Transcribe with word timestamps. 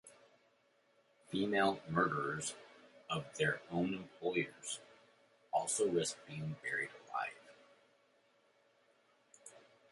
Female 1.29 1.79
murderers 1.87 2.55
of 3.07 3.25
their 3.37 3.61
own 3.69 3.93
employers 3.93 4.79
also 5.53 5.87
risked 5.91 6.25
being 6.25 6.55
buried 6.63 6.89
alive. 7.07 7.53